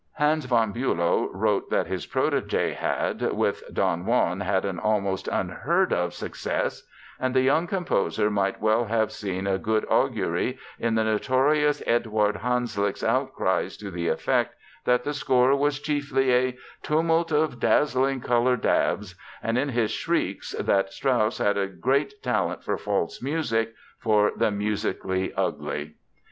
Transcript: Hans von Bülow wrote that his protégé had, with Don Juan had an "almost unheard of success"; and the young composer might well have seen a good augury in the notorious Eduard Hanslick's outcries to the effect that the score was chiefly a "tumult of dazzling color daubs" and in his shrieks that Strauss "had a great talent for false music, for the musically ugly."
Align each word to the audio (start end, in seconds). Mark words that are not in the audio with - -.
Hans 0.13 0.45
von 0.45 0.73
Bülow 0.73 1.29
wrote 1.31 1.69
that 1.69 1.85
his 1.85 2.07
protégé 2.07 2.73
had, 2.73 3.21
with 3.33 3.61
Don 3.71 4.03
Juan 4.07 4.39
had 4.39 4.65
an 4.65 4.79
"almost 4.79 5.27
unheard 5.27 5.93
of 5.93 6.15
success"; 6.15 6.87
and 7.19 7.35
the 7.35 7.43
young 7.43 7.67
composer 7.67 8.31
might 8.31 8.59
well 8.59 8.85
have 8.85 9.11
seen 9.11 9.45
a 9.45 9.59
good 9.59 9.85
augury 9.91 10.57
in 10.79 10.95
the 10.95 11.03
notorious 11.03 11.83
Eduard 11.85 12.37
Hanslick's 12.37 13.03
outcries 13.03 13.77
to 13.77 13.91
the 13.91 14.07
effect 14.07 14.55
that 14.85 15.03
the 15.03 15.13
score 15.13 15.55
was 15.55 15.79
chiefly 15.79 16.33
a 16.33 16.57
"tumult 16.81 17.31
of 17.31 17.59
dazzling 17.59 18.21
color 18.21 18.57
daubs" 18.57 19.13
and 19.43 19.55
in 19.55 19.69
his 19.69 19.91
shrieks 19.91 20.53
that 20.53 20.91
Strauss 20.91 21.37
"had 21.37 21.59
a 21.59 21.67
great 21.67 22.23
talent 22.23 22.63
for 22.63 22.75
false 22.79 23.21
music, 23.21 23.75
for 23.99 24.31
the 24.35 24.49
musically 24.49 25.31
ugly." 25.35 25.93